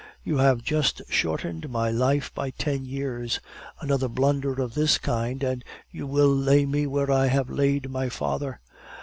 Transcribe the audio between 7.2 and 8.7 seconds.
have laid my father.